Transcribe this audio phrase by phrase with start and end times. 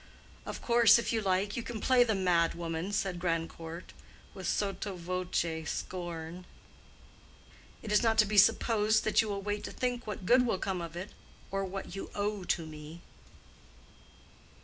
[0.47, 3.93] "Of course, if you like, you can play the mad woman," said Grandcourt,
[4.33, 6.45] with sotto voce scorn.
[7.83, 10.57] "It is not to be supposed that you will wait to think what good will
[10.57, 13.01] come of it—or what you owe to me."